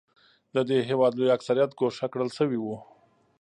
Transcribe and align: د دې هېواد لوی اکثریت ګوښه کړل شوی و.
د 0.55 0.57
دې 0.69 0.79
هېواد 0.89 1.13
لوی 1.15 1.33
اکثریت 1.37 1.71
ګوښه 1.79 2.07
کړل 2.13 2.29
شوی 2.37 2.59
و. 2.61 2.65